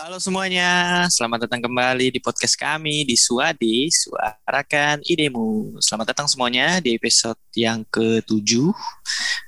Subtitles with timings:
[0.00, 5.76] Halo semuanya, selamat datang kembali di podcast kami di Suadi, Suarakan Idemu.
[5.76, 8.72] Selamat datang semuanya di episode yang ke-7.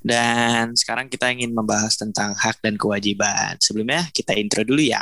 [0.04, 3.57] Dan sekarang kita ingin membahas tentang hak dan kewajiban.
[3.65, 5.01] Sebelumnya kita intro dulu ya.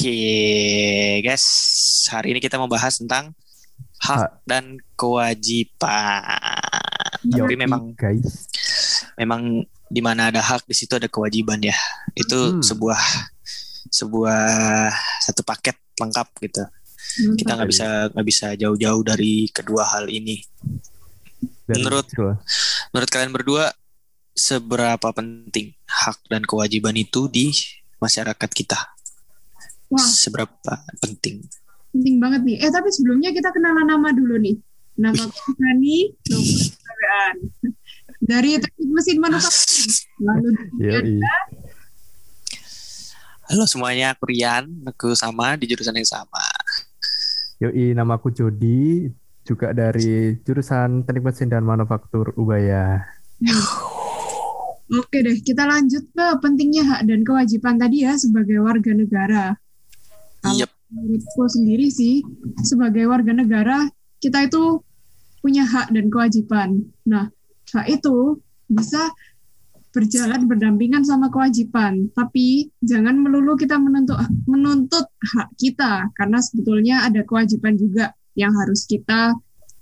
[0.00, 0.16] Oke,
[1.20, 1.44] guys.
[2.08, 3.36] Hari ini kita mau bahas tentang
[4.00, 6.24] hak dan kewajiban.
[7.28, 8.48] Yoi, Tapi memang guys.
[9.20, 9.60] memang
[9.92, 11.76] di mana ada hak di situ ada kewajiban ya.
[12.16, 12.64] Itu Hmm.
[12.64, 12.96] sebuah
[13.92, 14.40] sebuah
[15.20, 16.64] satu paket lengkap gitu.
[17.36, 20.40] Kita nggak bisa nggak bisa jauh-jauh dari kedua hal ini.
[21.68, 22.40] Dan Menurut- itulah.
[22.96, 23.76] Menurut kalian berdua
[24.32, 27.52] seberapa penting hak dan kewajiban itu di
[28.00, 28.96] masyarakat kita?
[29.90, 31.42] Wah, Seberapa penting?
[31.90, 32.56] penting banget nih.
[32.62, 34.54] Eh, tapi sebelumnya kita kenalan nama dulu nih.
[34.94, 35.98] Nama aku Rani,
[36.30, 37.36] nomor KWAN.
[38.20, 39.90] Dari teknik mesin manufaktur.
[40.22, 40.48] Lalu
[40.78, 41.18] Yoi.
[43.50, 44.70] Halo semuanya, aku Rian.
[44.86, 46.46] Aku sama di jurusan yang sama.
[47.58, 49.10] Yoi, nama aku Jody,
[49.42, 53.02] juga dari jurusan Teknik Mesin dan Manufaktur Ubaya.
[54.90, 59.59] Oke deh, kita lanjut ke pentingnya hak dan kewajiban tadi ya sebagai warga negara.
[60.40, 60.70] Kalau Yep.
[60.90, 62.24] menurutku sendiri sih,
[62.64, 63.86] sebagai warga negara,
[64.18, 64.82] kita itu
[65.40, 66.90] punya hak dan kewajiban.
[67.08, 67.30] Nah,
[67.72, 69.08] hak itu bisa
[69.90, 77.26] berjalan berdampingan sama kewajiban, tapi jangan melulu kita menuntut menuntut hak kita karena sebetulnya ada
[77.26, 79.34] kewajiban juga yang harus kita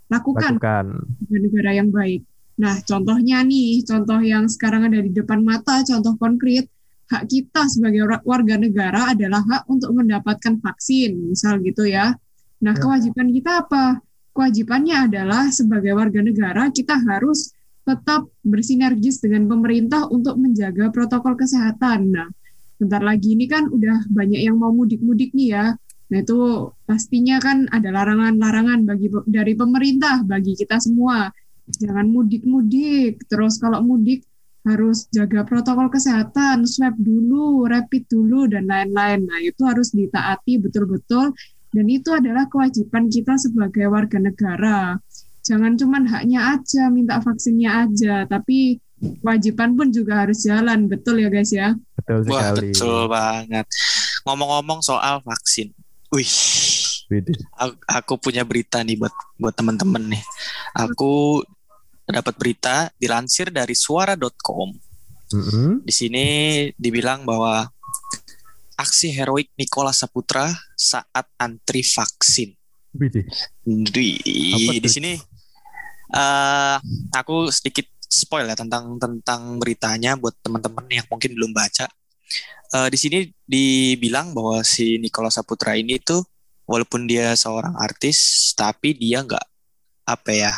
[0.09, 0.87] lakukan Lakukan.
[1.21, 2.25] sebagai negara yang baik.
[2.59, 6.67] Nah, contohnya nih, contoh yang sekarang ada di depan mata, contoh konkret,
[7.09, 12.13] hak kita sebagai warga negara adalah hak untuk mendapatkan vaksin, misal gitu ya.
[12.61, 12.81] Nah, Ya.
[12.81, 14.05] kewajiban kita apa?
[14.37, 17.57] Kewajibannya adalah sebagai warga negara kita harus
[17.89, 22.13] tetap bersinergis dengan pemerintah untuk menjaga protokol kesehatan.
[22.13, 22.29] Nah,
[22.77, 25.67] bentar lagi ini kan udah banyak yang mau mudik-mudik nih ya.
[26.13, 26.39] Nah, itu
[26.85, 31.33] pastinya kan ada larangan-larangan bagi dari pemerintah bagi kita semua.
[31.69, 33.25] Jangan mudik-mudik.
[33.29, 34.28] Terus kalau mudik
[34.69, 39.25] harus jaga protokol kesehatan, swab dulu, rapid dulu dan lain-lain.
[39.25, 41.33] Nah, itu harus ditaati betul-betul
[41.69, 44.97] dan itu adalah kewajiban kita sebagai warga negara.
[45.45, 48.81] Jangan cuman haknya aja, minta vaksinnya aja, tapi
[49.25, 50.89] kewajiban pun juga harus jalan.
[50.89, 51.73] Betul ya, guys ya?
[51.97, 52.73] Betul Wah, sekali.
[52.73, 53.67] betul banget.
[54.29, 55.73] Ngomong-ngomong soal vaksin.
[56.09, 56.33] Wih,
[57.85, 60.25] aku punya berita nih buat buat teman-teman nih.
[60.73, 61.45] Aku
[62.09, 64.73] dapat berita dilansir dari suara.com.
[65.29, 65.85] Mm-mm.
[65.85, 66.27] Di sini
[66.75, 67.69] dibilang bahwa
[68.81, 72.57] aksi heroik Nikola Saputra saat antri vaksin.
[73.69, 74.09] Di,
[74.81, 75.13] di sini
[76.09, 76.77] eh
[77.13, 81.85] aku sedikit spoil ya tentang tentang beritanya buat teman-teman yang mungkin belum baca.
[82.69, 86.25] Eh, di sini dibilang bahwa si Nikola Saputra ini tuh
[86.65, 89.47] walaupun dia seorang artis tapi dia nggak
[90.09, 90.53] apa ya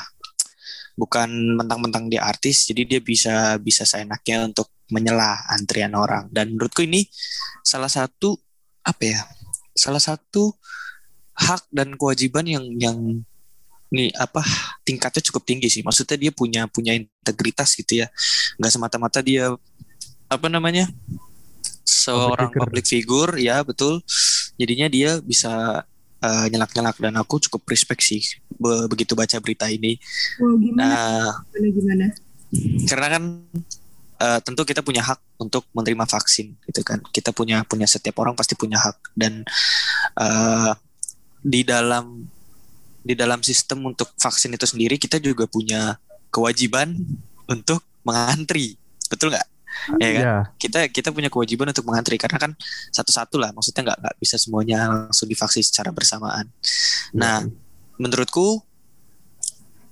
[1.01, 6.29] bukan mentang-mentang dia artis jadi dia bisa bisa seenaknya untuk menyela antrian orang.
[6.29, 7.09] Dan menurutku ini
[7.65, 8.37] salah satu
[8.85, 9.21] apa ya
[9.73, 10.53] salah satu
[11.33, 12.99] hak dan kewajiban yang yang
[13.91, 14.45] nih apa
[14.85, 15.83] tingkatnya cukup tinggi sih.
[15.87, 18.07] Maksudnya dia punya punya integritas gitu ya.
[18.61, 19.51] Nggak semata-mata dia
[20.31, 20.87] apa namanya
[21.83, 22.61] seorang figure.
[22.61, 24.05] public figure ya betul.
[24.61, 25.83] Jadinya dia bisa
[26.21, 28.23] eh, nyelak-nyelak dan aku cukup respect sih
[28.61, 29.97] be- begitu baca berita ini.
[30.41, 32.07] Wah, gimana, nah gimana, gimana?
[32.87, 33.23] karena kan
[34.21, 37.01] eh, tentu kita punya hak untuk menerima vaksin gitu kan.
[37.09, 39.17] Kita punya punya setiap orang pasti punya hak.
[39.17, 39.47] Dan
[40.19, 40.73] eh,
[41.41, 42.29] di dalam
[43.01, 45.97] di dalam sistem untuk vaksin itu sendiri kita juga punya
[46.29, 46.93] kewajiban
[47.49, 48.77] untuk mengantri.
[49.09, 49.49] Betul nggak
[49.97, 50.23] ya kan?
[50.23, 52.53] Ya, kita kita punya kewajiban untuk mengantri karena kan
[52.91, 56.51] satu-satu lah maksudnya nggak nggak bisa semuanya langsung divaksin secara bersamaan.
[57.13, 57.47] Nah,
[57.97, 58.61] menurutku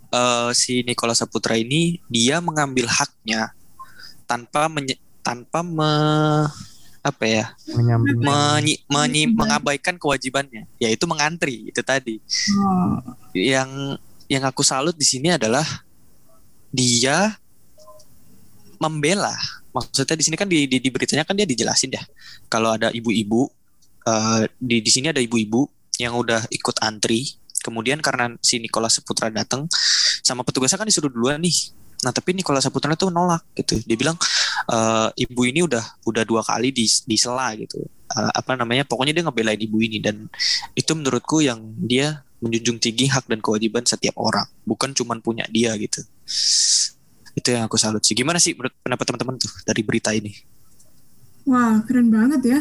[0.09, 3.53] eh, si Nikola Saputra ini dia mengambil haknya
[4.25, 5.93] tanpa menye- tanpa me,
[7.05, 7.53] apa ya?
[7.73, 8.21] Menyambung.
[8.21, 12.17] menyi- menyi- mengabaikan kewajibannya yaitu mengantri itu tadi.
[12.57, 13.01] Oh,
[13.37, 13.97] yang
[14.29, 15.65] yang aku salut di sini adalah
[16.69, 17.37] dia
[18.77, 19.33] membela
[19.73, 22.03] maksudnya di sini kan di, di, di beritanya kan dia dijelasin ya.
[22.49, 23.49] Kalau ada ibu-ibu
[24.06, 25.69] eh, di di sini ada ibu-ibu
[26.00, 27.37] yang udah ikut antri.
[27.59, 29.67] Kemudian karena si Nikola Saputra datang
[30.23, 31.75] sama petugasnya kan disuruh duluan nih.
[32.06, 33.82] Nah tapi Nikola Saputra tuh nolak gitu.
[33.82, 34.17] Dia bilang
[34.70, 37.82] eh, ibu ini udah udah dua kali di disela gitu.
[38.09, 40.00] Uh, apa namanya pokoknya dia ngebelain ibu ini.
[40.00, 40.32] Dan
[40.73, 44.49] itu menurutku yang dia menjunjung tinggi hak dan kewajiban setiap orang.
[44.64, 46.00] Bukan cuman punya dia gitu
[47.38, 50.32] itu yang aku salut sih gimana sih menurut pendapat teman-teman tuh dari berita ini
[51.49, 52.61] Wah, keren banget ya.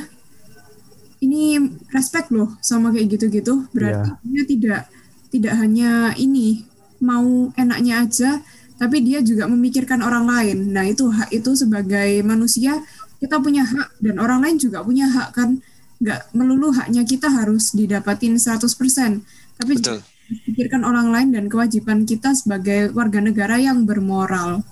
[1.20, 1.60] Ini
[1.92, 3.68] respect loh sama kayak gitu-gitu.
[3.76, 4.24] Berarti Iya.
[4.24, 4.82] dia tidak
[5.28, 6.64] tidak hanya ini
[7.04, 8.40] mau enaknya aja,
[8.80, 10.72] tapi dia juga memikirkan orang lain.
[10.72, 12.80] Nah, itu hak itu sebagai manusia
[13.20, 15.60] kita punya hak dan orang lain juga punya hak kan.
[16.00, 19.20] Nggak melulu haknya kita harus didapatin 100%,
[19.60, 24.64] tapi juga betul pikirkan orang lain dan kewajiban kita sebagai warga negara yang bermoral.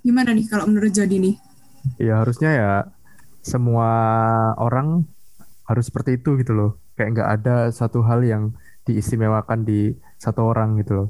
[0.00, 1.34] Gimana nih kalau menurut Jody nih?
[2.00, 2.72] Ya harusnya ya
[3.44, 3.88] semua
[4.56, 5.04] orang
[5.64, 6.70] harus seperti itu gitu loh.
[6.96, 11.08] Kayak nggak ada satu hal yang diistimewakan di satu orang gitu loh.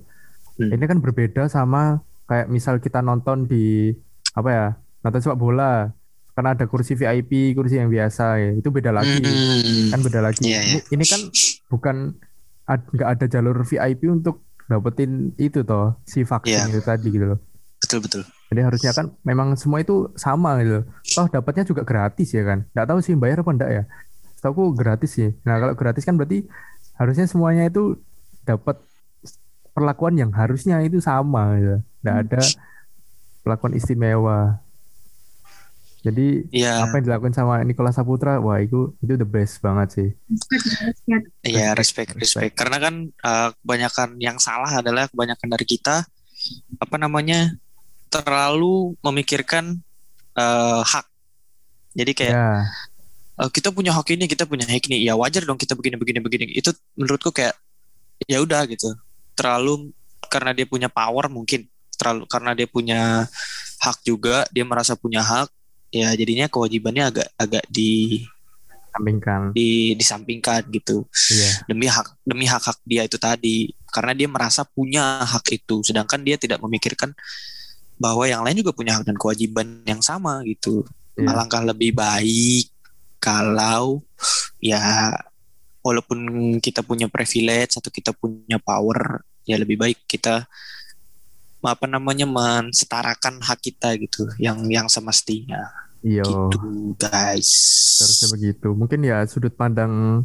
[0.59, 0.71] Hmm.
[0.71, 3.91] Ini kan berbeda sama kayak misal kita nonton di
[4.35, 4.67] apa ya
[5.05, 5.93] nonton sepak bola
[6.35, 9.93] kan ada kursi VIP kursi yang biasa ya itu beda lagi Hmm.
[9.95, 10.81] kan beda lagi Iya, iya.
[10.83, 11.21] ini, ini kan
[11.71, 11.97] bukan
[12.65, 16.73] ad- nggak ada jalur VIP untuk dapetin itu toh si vaksin Iya.
[16.73, 17.41] itu tadi gitu loh
[17.79, 20.79] betul betul jadi harusnya kan memang semua itu sama gitu.
[20.79, 20.85] loh.
[21.03, 22.63] Toh dapatnya juga gratis ya kan.
[22.71, 23.83] Nggak tahu sih bayar apa enggak ya.
[24.39, 25.35] Setahu gratis sih.
[25.43, 26.47] Nah kalau gratis kan berarti
[26.95, 27.99] harusnya semuanya itu
[28.47, 28.79] dapat
[29.75, 31.83] perlakuan yang harusnya itu sama gitu.
[32.07, 32.41] Nggak ada
[33.43, 34.63] perlakuan istimewa.
[36.05, 36.85] Jadi Iya.
[36.85, 40.09] apa yang dilakukan sama Nikola Saputra, wah itu itu the best banget sih.
[41.41, 42.21] Iya, Respect, respect, respect.
[42.21, 42.53] respect.
[42.61, 46.05] Karena kan uh, kebanyakan yang salah adalah kebanyakan dari kita
[46.77, 47.57] apa namanya
[48.13, 49.81] terlalu memikirkan
[50.37, 51.09] uh, hak.
[51.97, 52.69] Jadi kayak Ya,
[53.41, 55.09] uh, kita punya hak ini, kita punya hak ini.
[55.09, 56.45] Ya wajar dong kita begini, begini, begini.
[56.53, 57.57] Itu menurutku kayak
[58.29, 58.93] ya udah gitu.
[59.33, 59.89] Terlalu
[60.29, 61.65] karena dia punya power mungkin.
[61.97, 63.25] Terlalu karena dia punya
[63.81, 65.49] hak juga, dia merasa punya hak.
[65.95, 68.27] Ya jadinya kewajibannya agak agak di,
[68.91, 69.55] sampingkan.
[69.55, 71.07] di disampingkan gitu.
[71.31, 75.87] Iya, demi hak demi hak hak dia itu tadi karena dia merasa punya hak itu
[75.87, 77.15] sedangkan dia tidak memikirkan
[77.95, 80.83] bahwa yang lain juga punya hak dan kewajiban yang sama gitu
[81.15, 81.31] Iya.
[81.31, 82.67] alangkah lebih baik
[83.23, 84.03] kalau
[84.59, 85.15] ya
[85.79, 86.19] walaupun
[86.59, 90.49] kita punya privilege atau kita punya power ya lebih baik kita
[91.65, 95.71] apa namanya mensetarakan hak kita gitu yang yang semestinya
[96.05, 96.23] iya.
[96.23, 96.59] gitu
[97.01, 97.51] guys
[97.99, 98.69] Harusnya begitu.
[98.75, 100.25] Mungkin ya sudut pandang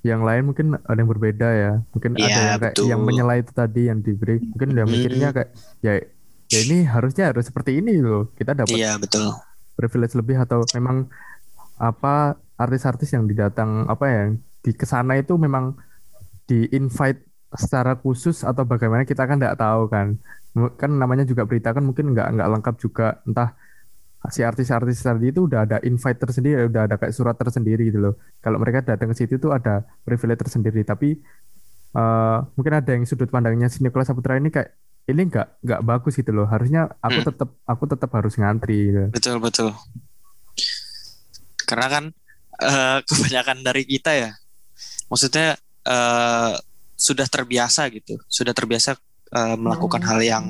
[0.00, 1.72] yang lain mungkin ada yang berbeda ya.
[1.92, 2.86] Mungkin ada Iya, yang kayak betul.
[2.88, 4.40] yang menyela itu tadi yang diberi.
[4.40, 4.92] Mungkin dia Hmm.
[4.92, 5.50] mikirnya kayak
[5.82, 5.92] ya
[6.50, 8.32] ya ini harusnya harus seperti ini loh.
[8.32, 9.28] Kita dapat iya betul
[9.74, 11.08] privilege lebih atau memang
[11.80, 14.22] apa artis-artis yang didatang apa ya
[14.60, 15.72] di ke sana itu memang
[16.44, 20.20] di invite secara khusus atau bagaimana kita kan nggak tahu kan.
[20.76, 23.56] Kan namanya juga berita kan mungkin nggak nggak lengkap juga entah
[24.28, 28.14] si artis-artis tadi itu udah ada invite tersendiri, udah ada kayak surat tersendiri gitu loh.
[28.44, 31.16] Kalau mereka datang ke situ tuh ada privilege tersendiri, tapi
[31.90, 34.76] eh, mungkin ada yang sudut pandangnya si Nicholas Saputra ini kayak
[35.08, 36.44] ini nggak nggak bagus gitu loh.
[36.44, 37.28] Harusnya aku Hmm.
[37.32, 39.02] tetap aku tetap harus ngantri gitu.
[39.08, 39.72] Betul betul.
[41.64, 42.04] Karena kan
[42.60, 44.30] eh, kebanyakan dari kita ya,
[45.08, 45.56] maksudnya
[45.88, 46.54] eh,
[46.94, 49.00] sudah terbiasa gitu, sudah terbiasa
[49.32, 50.44] eh, melakukan hal yang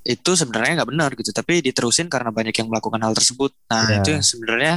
[0.00, 3.52] itu sebenarnya nggak benar gitu, tapi diterusin karena banyak yang melakukan hal tersebut.
[3.68, 3.96] Nah Ya.
[4.00, 4.74] itu yang sebenarnya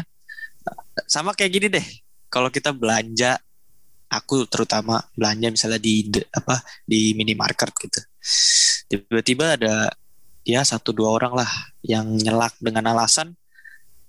[1.07, 1.85] sama kayak gini deh.
[2.27, 3.37] Kalau kita belanja,
[4.09, 8.01] aku terutama belanja misalnya di apa di minimarket gitu,
[8.89, 9.89] tiba-tiba ada
[10.44, 11.49] ya satu dua orang lah
[11.85, 13.31] yang nyelak dengan alasan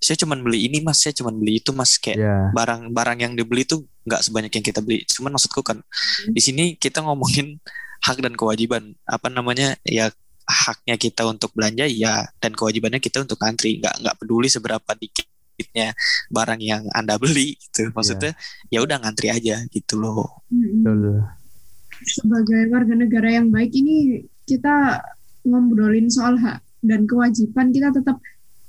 [0.03, 3.65] saya cuma beli ini mas, saya cuma beli itu mas kayak Ya, barang-barang yang dibeli
[3.65, 5.01] tuh nggak sebanyak yang kita beli.
[5.07, 5.81] Cuman maksudku kan
[6.29, 7.57] di sini kita ngomongin
[8.05, 10.11] hak dan kewajiban apa namanya ya
[10.65, 13.77] haknya kita untuk belanja ya dan kewajibannya kita untuk antri.
[13.77, 15.93] Nggak nggak peduli seberapa dikitnya
[16.33, 17.93] barang yang anda beli gitu.
[17.93, 18.33] Maksudnya
[18.73, 20.41] ya udah ngantri aja gitu loh.
[20.49, 21.21] Betul.
[21.95, 24.99] sebagai warga negara yang baik ini kita
[25.47, 28.19] ngobrolin soal hak dan kewajiban kita tetap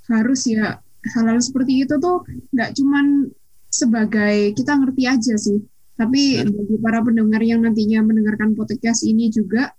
[0.07, 0.79] harus ya
[1.11, 2.23] hal-hal seperti itu tuh
[2.55, 3.27] nggak cuman
[3.67, 5.59] sebagai kita ngerti aja sih.
[5.97, 6.53] Tapi Hmm.
[6.55, 9.75] bagi para pendengar yang nantinya mendengarkan podcast ini juga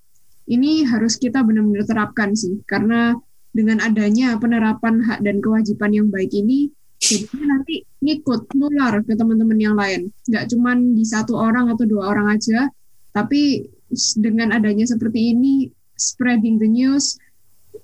[0.47, 2.59] ini harus kita benar-benar terapkan sih.
[2.63, 3.15] Karena
[3.51, 9.59] dengan adanya penerapan hak dan kewajiban yang baik ini jadinya nanti ngikut nular ke teman-teman
[9.59, 10.09] yang lain.
[10.27, 12.69] Nggak cuman di satu orang atau dua orang aja
[13.13, 13.65] tapi
[14.19, 17.17] dengan adanya seperti ini spreading the news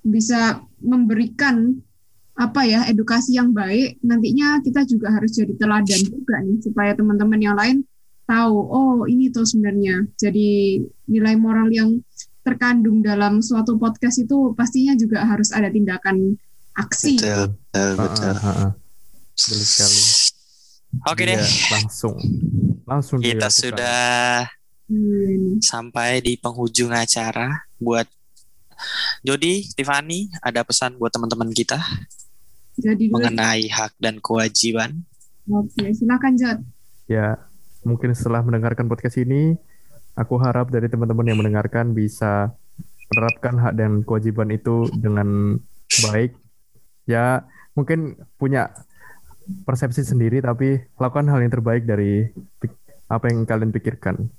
[0.06, 1.74] bisa memberikan
[2.38, 7.40] apa ya edukasi yang baik nantinya kita juga harus jadi teladan juga nih supaya teman-teman
[7.42, 7.82] yang lain
[8.24, 10.08] tahu oh ini tuh sebenarnya.
[10.16, 12.00] Jadi nilai moral yang
[12.44, 16.36] terkandung dalam suatu podcast itu pastinya juga harus ada tindakan
[16.74, 18.24] aksi betul betul, betul.
[18.26, 18.72] Ah, ah, ah, ah.
[19.32, 20.00] Betul sekali.
[21.04, 22.14] Oke deh, Iya, langsung
[22.84, 23.50] langsung kita dilakukan.
[23.50, 24.46] sudah
[24.84, 25.58] Hmm.
[25.58, 27.64] sampai di penghujung acara.
[27.76, 28.04] Buat
[29.20, 31.80] Jody, Tiffany, ada pesan buat teman-teman kita
[32.76, 33.16] Jadi dulu.
[33.16, 35.02] mengenai hak dan kewajiban.
[35.46, 36.58] Oke, silakan Jod.
[37.04, 37.36] ya
[37.80, 39.56] mungkin setelah mendengarkan podcast ini
[40.14, 42.54] aku harap dari teman-teman yang mendengarkan bisa
[43.12, 45.58] menerapkan hak dan kewajiban itu dengan
[46.10, 46.34] baik.
[47.04, 47.44] Ya
[47.76, 48.72] mungkin punya
[49.68, 52.26] persepsi sendiri tapi lakukan hal yang terbaik dari
[53.10, 54.30] apa yang kalian pikirkan.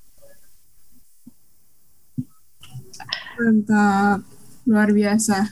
[3.35, 4.23] Mantap,
[4.65, 5.51] luar biasa.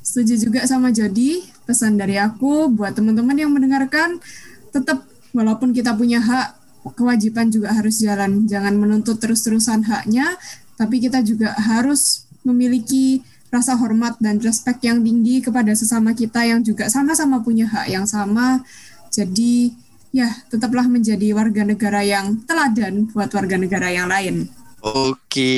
[0.00, 4.22] Setuju juga sama Jody, pesan dari aku buat teman-teman yang mendengarkan,
[4.70, 5.02] tetap
[5.34, 6.55] walaupun kita punya hak,
[6.94, 8.46] kewajiban juga harus jalan.
[8.46, 10.38] Jangan menuntut terus-terusan haknya,
[10.76, 16.60] tapi kita juga harus memiliki rasa hormat dan respek yang tinggi kepada sesama kita yang
[16.62, 18.62] juga sama-sama punya hak yang sama.
[19.10, 19.72] Jadi,
[20.12, 24.50] ya, tetaplah menjadi warga negara yang teladan buat warga negara yang lain.
[24.82, 25.52] Oke,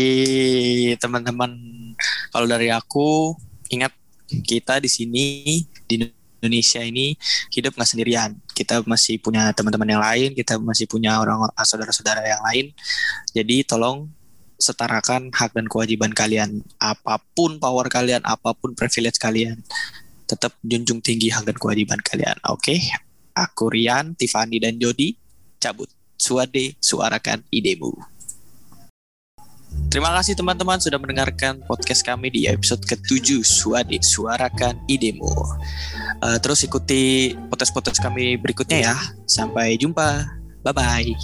[0.97, 1.53] teman-teman.
[2.31, 3.35] Kalau dari aku,
[3.69, 3.93] ingat
[4.29, 5.25] kita di sini
[5.89, 7.19] di Indonesia ini
[7.51, 8.31] hidup nggak sendirian.
[8.55, 12.67] Kita masih punya teman-teman yang lain, kita masih punya orang saudara-saudara yang lain.
[13.35, 14.11] Jadi tolong
[14.59, 16.63] setarakan hak dan kewajiban kalian.
[16.83, 19.63] Apa pun power kalian, apa pun privilege kalian,
[20.27, 22.39] tetap junjung tinggi hak dan kewajiban kalian.
[22.51, 22.79] Oke,
[23.35, 25.15] aku Rian, Tiffany dan Jody
[25.63, 25.91] cabut.
[26.19, 27.95] Suade, suarakan idemu.
[29.89, 35.33] Terima kasih teman-teman sudah mendengarkan podcast kami di episode ke-7 Suade Suarakan Idemu.
[36.29, 38.97] Eh, terus ikuti podcast-podcast kami berikutnya ya.
[39.25, 40.29] Sampai jumpa.
[40.61, 41.17] Bye-bye.